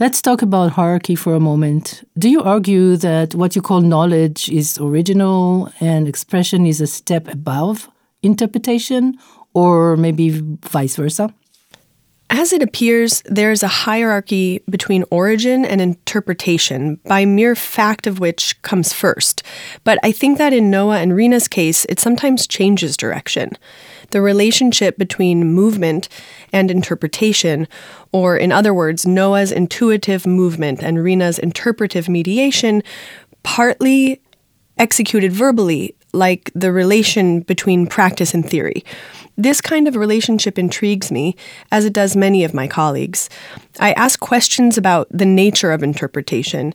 [0.00, 2.02] Let's talk about hierarchy for a moment.
[2.18, 7.28] Do you argue that what you call knowledge is original and expression is a step
[7.28, 7.88] above
[8.22, 9.16] interpretation,
[9.54, 10.30] or maybe
[10.62, 11.32] vice versa?
[12.34, 18.60] As it appears, there's a hierarchy between origin and interpretation, by mere fact of which
[18.62, 19.42] comes first.
[19.84, 23.50] But I think that in Noa and Rina's case, it sometimes changes direction.
[24.12, 26.08] The relationship between movement
[26.52, 27.66] and interpretation,
[28.12, 32.82] or in other words, Noa's intuitive movement and Rina's interpretive mediation,
[33.42, 34.20] partly
[34.78, 38.84] executed verbally, like the relation between practice and theory.
[39.36, 41.36] This kind of relationship intrigues me,
[41.70, 43.30] as it does many of my colleagues.
[43.80, 46.74] I ask questions about the nature of interpretation.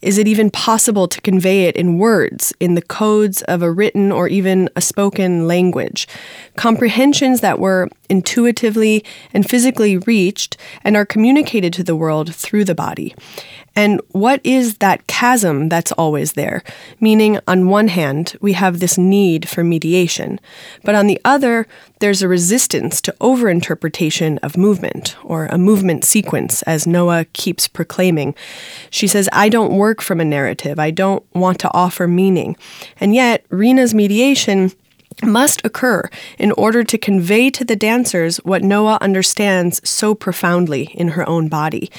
[0.00, 4.10] Is it even possible to convey it in words, in the codes of a written
[4.10, 6.08] or even a spoken language?
[6.56, 9.04] Comprehensions that were intuitively
[9.34, 13.14] and physically reached and are communicated to the world through the body.
[13.78, 16.64] And what is that chasm that's always there?
[16.98, 20.40] Meaning, on one hand, we have this need for mediation,
[20.82, 21.64] but on the other,
[22.00, 28.34] there's a resistance to overinterpretation of movement, or a movement sequence, as Noa keeps proclaiming.
[28.90, 32.56] She says, I don't work from a narrative, I don't want to offer meaning.
[32.98, 34.72] And yet, Rina's mediation
[35.22, 41.08] must occur in order to convey to the dancers what Noa understands so profoundly in
[41.08, 41.92] her own body.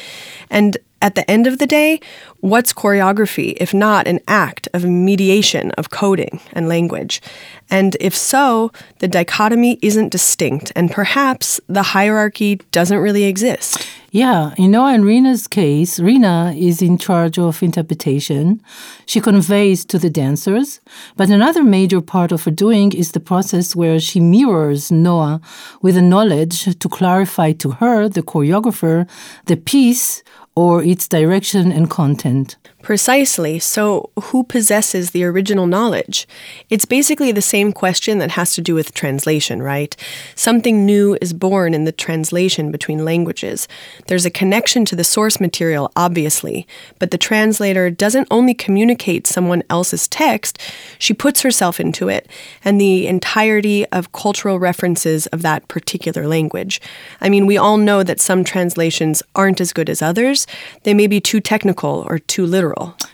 [0.49, 1.99] And at the end of the day,
[2.41, 7.21] what's choreography if not an act of mediation of coding and language?
[7.69, 13.87] And if so, the dichotomy isn't distinct, and perhaps the hierarchy doesn't really exist.
[14.11, 18.59] Yeah, in Noa and Rina's case, Rina is in charge of interpretation.
[19.05, 20.79] She conveys to the dancers,
[21.15, 25.39] but another major part of her doing is the process where she mirrors Noa
[25.83, 29.07] with the knowledge to clarify to her, the choreographer,
[29.45, 30.23] the piece
[30.59, 32.57] or its direction and content.
[32.81, 33.59] Precisely.
[33.59, 36.25] So, who possesses the original knowledge?
[36.69, 39.95] It's basically the same question that has to do with translation, right?
[40.33, 43.67] Something new is born in the translation between languages.
[44.07, 46.65] There's a connection to the source material, obviously,
[46.99, 50.57] but the translator doesn't only communicate someone else's text,
[50.97, 52.29] she puts herself into it
[52.63, 56.79] and the entirety of cultural references of that particular language.
[57.19, 60.47] I mean, we all know that some translations aren't as good as others,
[60.83, 62.68] they may be too technical or too literal.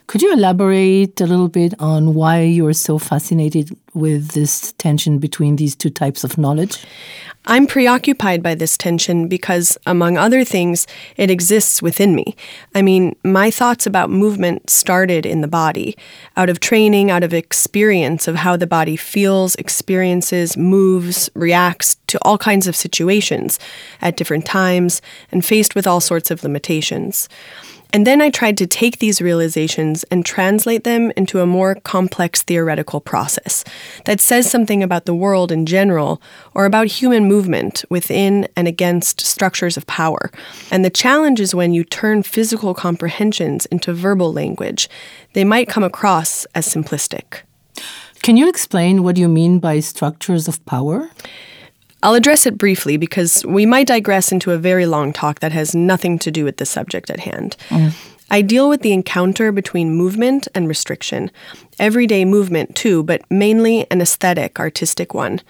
[0.08, 5.56] Could you elaborate a little bit on why you're so fascinated with this tension between
[5.56, 6.86] these two types of knowledge?
[7.48, 12.36] I'm preoccupied by this tension because, among other things, it exists within me.
[12.74, 15.96] I mean, my thoughts about movement started in the body,
[16.38, 22.18] out of training, out of experience of how the body feels, experiences, moves, reacts to
[22.24, 23.60] all kinds of situations
[24.02, 25.02] at different times,
[25.32, 27.30] and faced with all sorts of limitations.
[27.94, 32.44] And then I tried to take these realizations and translate them into a more complex
[32.44, 33.64] theoretical process
[34.06, 36.22] that says something about the world in general
[36.54, 40.32] or about human movement within and against structures of power.
[40.72, 44.90] And the challenge is when you turn physical comprehensions into verbal language,
[45.34, 47.42] they might come across as simplistic.
[48.22, 51.10] Can you explain what you mean by structures of power?
[52.06, 55.74] I'll address it briefly because we might digress into a very long talk that has
[55.74, 57.58] nothing to do with the subject at hand.
[57.70, 57.94] Mm.
[58.30, 61.32] I deal with the encounter between movement and restriction.
[61.80, 65.42] Everyday movement, too, but mainly an aesthetic, artistic one.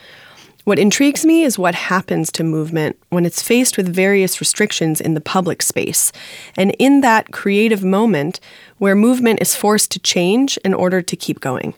[0.63, 5.13] What intrigues me is what happens to movement when it's faced with various restrictions in
[5.13, 6.13] the public space,
[6.55, 8.39] and in that creative moment
[8.77, 11.73] where movement is forced to change in order to keep going.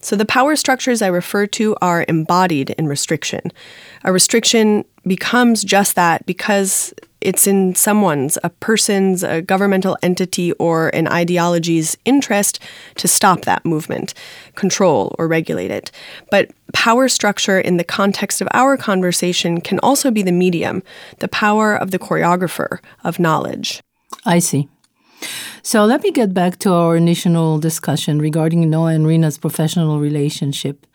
[0.00, 3.52] So the power structures I refer to are embodied in restriction.
[4.04, 10.88] A restriction becomes just that because it's in someone's, a person's, a governmental entity, or
[10.90, 12.58] an ideology's interest
[12.96, 14.14] to stop that movement,
[14.54, 15.90] control, or regulate it.
[16.30, 20.82] But power structure in the context of our conversation can also be the medium,
[21.18, 23.82] the power of the choreographer of knowledge.
[24.24, 24.68] I see.
[25.62, 30.86] So let me get back to our initial discussion regarding Noa and Rina's professional relationship.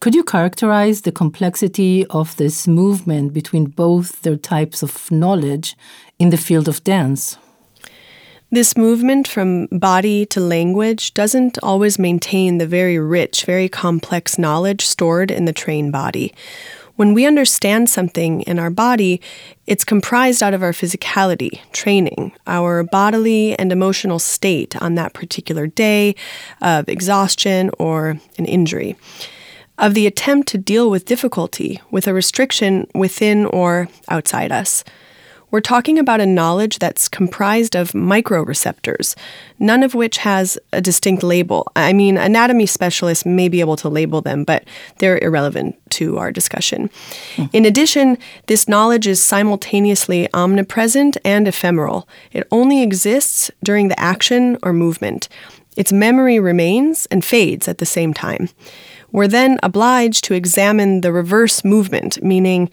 [0.00, 5.76] Could you characterize the complexity of this movement between both their types of knowledge
[6.18, 7.38] in the field of dance?
[8.50, 14.86] This movement from body to language doesn't always maintain the very rich, very complex knowledge
[14.86, 16.32] stored in the trained body.
[16.96, 19.20] When we understand something in our body,
[19.66, 25.66] it's comprised out of our physicality, training, our bodily and emotional state on that particular
[25.66, 26.14] day
[26.62, 28.96] of exhaustion or an injury,
[29.76, 34.82] of the attempt to deal with difficulty, with a restriction within or outside us.
[35.50, 39.14] We're talking about a knowledge that's comprised of microreceptors,
[39.58, 41.70] none of which has a distinct label.
[41.76, 44.64] I mean, anatomy specialists may be able to label them, but
[44.98, 46.90] they're irrelevant to our discussion.
[47.36, 47.50] Mm.
[47.52, 48.18] In addition,
[48.48, 52.08] this knowledge is simultaneously omnipresent and ephemeral.
[52.32, 55.28] It only exists during the action or movement.
[55.76, 58.48] Its memory remains and fades at the same time.
[59.16, 62.68] We're then obliged to examine the reverse movement, meaning,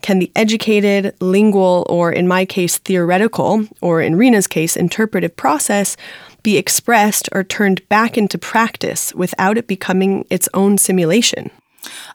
[0.00, 5.98] can the educated, lingual, or in my case, theoretical, or in Rina's case, interpretive process
[6.42, 11.50] be expressed or turned back into practice without it becoming its own simulation?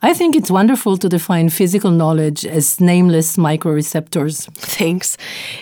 [0.01, 4.49] I think it's wonderful to define physical knowledge as nameless microreceptors.
[4.53, 5.18] Thanks.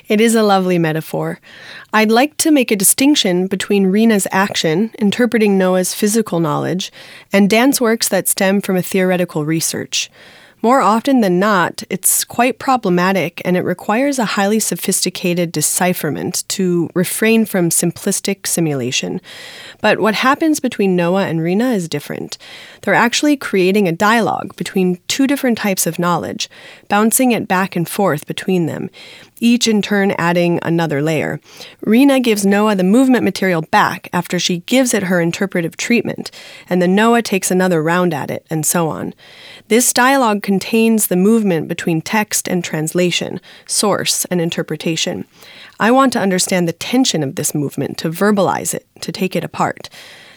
[0.08, 1.39] It is a lovely metaphor.
[1.93, 6.91] I'd like to make a distinction between Rina's action, interpreting Noa's physical knowledge,
[7.34, 10.10] and dance works that stem from a theoretical research.
[10.66, 16.89] More often than not, it's quite problematic and it requires a highly sophisticated decipherment to
[16.95, 19.22] refrain from simplistic simulation.
[19.80, 22.39] But what happens between Noa and Rina is different.
[22.82, 26.49] They're actually creating a dialogue between two different types of knowledge,
[26.89, 28.89] bouncing it back and forth between them
[29.40, 31.40] each in turn adding another layer.
[31.82, 36.32] Rina gives Noa the movement material back after she gives it her interpretive treatment,
[36.70, 39.14] and then Noa takes another round at it, and so on.
[39.68, 45.26] This dialogue contains the movement between text and translation, source and interpretation.
[45.80, 49.44] I want to understand the tension of this movement, to verbalize it, to take it
[49.44, 49.90] apart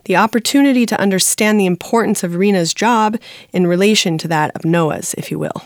[0.05, 3.18] the opportunity to understand the importance of Rina's job
[3.53, 5.62] in relation to that of Noa's, if you will.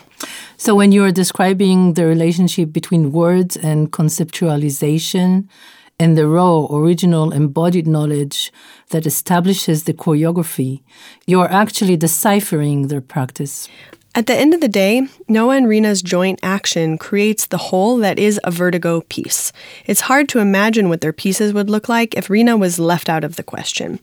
[0.57, 5.47] So, when you are describing the relationship between words and conceptualization
[5.99, 8.51] and the raw, original, embodied knowledge
[8.89, 10.81] that establishes the choreography,
[11.27, 13.67] you are actually deciphering their practice.
[14.15, 18.19] At the end of the day, Noa and Rina's joint action creates the whole that
[18.19, 19.51] is a vertigo piece.
[19.87, 23.23] It's hard to imagine what their pieces would look like if Rina was left out
[23.23, 23.99] of the question.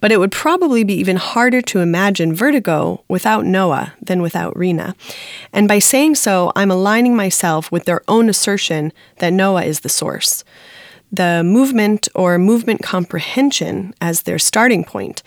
[0.00, 4.94] But it would probably be even harder to imagine vertigo without Noa than without Rina.
[5.52, 9.88] And by saying so, I'm aligning myself with their own assertion that Noa is the
[9.88, 10.44] source
[11.10, 15.22] the movement or movement comprehension as their starting point.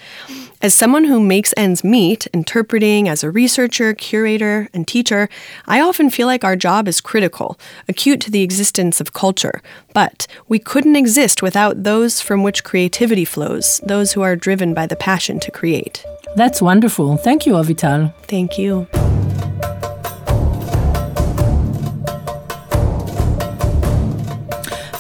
[0.64, 5.28] As someone who makes ends meet, interpreting as a researcher, curator, and teacher,
[5.66, 7.58] I often feel like our job is critical,
[7.90, 9.64] acute to the existence of culture.
[9.96, 14.86] But we couldn't exist without those from which creativity flows, those who are driven by
[14.86, 16.06] the passion to create.
[16.36, 17.18] That's wonderful.
[17.18, 18.14] Thank you, Avital.
[18.28, 18.86] Thank you.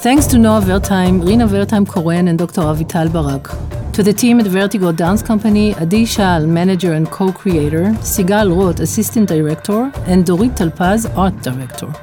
[0.01, 2.62] Thanks to Noa Wertheim, Rina Wertheim Koren, and Dr.
[2.62, 3.80] Avital Barak.
[3.94, 8.80] To the team at Vertigo Dance Company, Adi Shal, manager and co creator, Sigal Roth,
[8.80, 11.94] assistant director, and Dorit Talpaz, art director.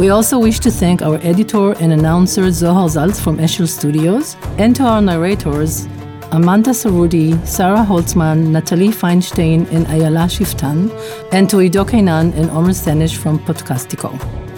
[0.00, 4.74] We also wish to thank our editor and announcer Zohar Zaltz from Eshel Studios, and
[4.74, 5.86] to our narrators,
[6.32, 10.90] Amanda Sarudi, Sarah Holtzman, Natalie Feinstein, and Ayala Shiftan,
[11.32, 14.10] and to Ido Kainan and Omer Senesh from Podcastico.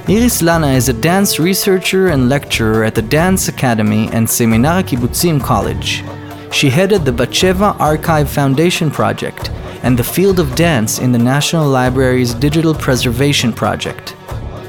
[0.09, 5.43] Iris Lana is a dance researcher and lecturer at the Dance Academy and Seminar Kibbutzim
[5.43, 6.03] College.
[6.51, 9.51] She headed the Batsheva Archive Foundation Project
[9.83, 14.15] and the Field of Dance in the National Library's Digital Preservation Project.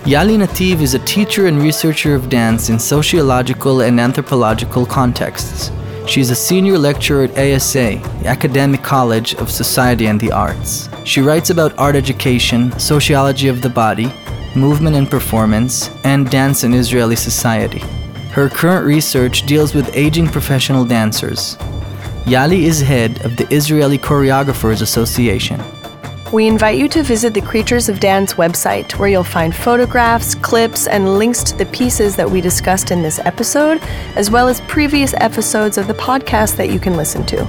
[0.04, 5.72] Yali Nativ is a teacher and researcher of dance in sociological and anthropological contexts.
[6.06, 10.90] She is a senior lecturer at ASA, the Academic College of Society and the Arts.
[11.06, 14.12] She writes about art education, sociology of the body,
[14.56, 17.84] movement and performance, and dance in Israeli society.
[18.40, 21.58] Her current research deals with aging professional dancers.
[22.24, 25.62] Yali is head of the Israeli Choreographers Association.
[26.32, 30.88] We invite you to visit the Creatures of Dance website, where you'll find photographs, clips,
[30.88, 33.82] and links to the pieces that we discussed in this episode,
[34.16, 37.46] as well as previous episodes of the podcast that you can listen to.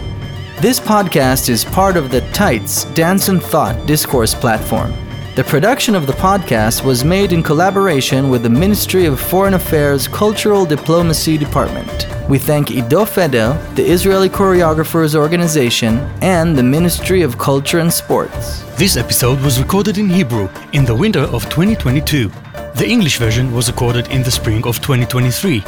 [0.60, 4.92] This podcast is part of the Tights Dance and Thought discourse platform.
[5.36, 10.08] The production of the podcast was made in collaboration with the Ministry of Foreign Affairs
[10.08, 12.08] Cultural Diplomacy Department.
[12.28, 18.64] We thank Ido Feder, the Israeli Choreographers Organization, and the Ministry of Culture and Sports.
[18.76, 22.28] This episode was recorded in Hebrew in the winter of 2022.
[22.74, 25.60] The English version was recorded in the spring of 2023.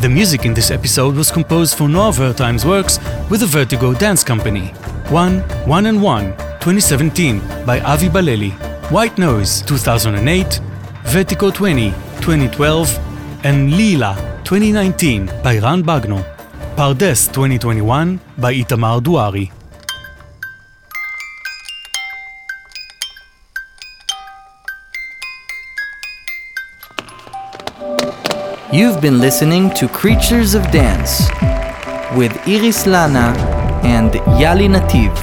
[0.00, 2.98] The music in this episode was composed for Noa Wertheim's works
[3.30, 4.70] with the Vertigo Dance Company.
[5.10, 6.24] 1, 1 and 1,
[6.58, 8.73] 2017 by Avi Baleli.
[8.90, 10.60] White Noise 2008,
[11.04, 12.98] Vertigo 20 2012,
[13.42, 14.14] and Lila
[14.44, 16.22] 2019 by Ran Bagno.
[16.76, 19.50] Pardes 2021 by Itamar Duari.
[28.70, 31.30] You've been listening to Creatures of Dance
[32.14, 33.32] with Iris Lana
[33.82, 35.14] and Yali Nativ.